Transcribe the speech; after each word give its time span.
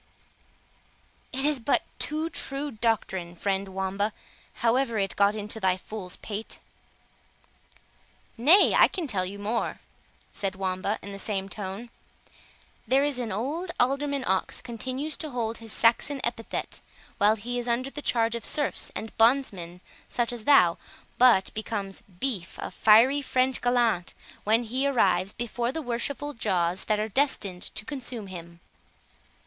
"It 1.31 1.45
is 1.45 1.59
but 1.59 1.83
too 1.99 2.31
true 2.31 2.71
doctrine, 2.71 3.35
friend 3.35 3.67
Wamba, 3.67 4.13
however 4.65 4.97
it 4.97 5.15
got 5.15 5.35
into 5.35 5.59
thy 5.59 5.77
fool's 5.77 6.15
pate." 6.17 6.57
"Nay, 8.35 8.73
I 8.75 8.87
can 8.87 9.05
tell 9.05 9.27
you 9.27 9.37
more," 9.37 9.79
said 10.33 10.55
Wamba, 10.55 10.97
in 11.03 11.11
the 11.11 11.19
same 11.19 11.47
tone; 11.49 11.91
"there 12.87 13.03
is 13.03 13.19
old 13.19 13.69
Alderman 13.79 14.25
Ox 14.25 14.59
continues 14.59 15.15
to 15.17 15.29
hold 15.29 15.59
his 15.59 15.71
Saxon 15.71 16.19
epithet, 16.23 16.79
while 17.19 17.35
he 17.35 17.59
is 17.59 17.67
under 17.67 17.91
the 17.91 18.01
charge 18.01 18.33
of 18.33 18.43
serfs 18.43 18.91
and 18.95 19.15
bondsmen 19.19 19.81
such 20.09 20.33
as 20.33 20.45
thou, 20.45 20.79
but 21.19 21.53
becomes 21.53 22.01
Beef, 22.19 22.57
a 22.59 22.71
fiery 22.71 23.21
French 23.21 23.61
gallant, 23.61 24.15
when 24.45 24.63
he 24.63 24.87
arrives 24.87 25.31
before 25.31 25.71
the 25.71 25.83
worshipful 25.83 26.33
jaws 26.33 26.85
that 26.85 26.99
are 26.99 27.07
destined 27.07 27.61
to 27.75 27.85
consume 27.85 28.25
him. 28.25 28.61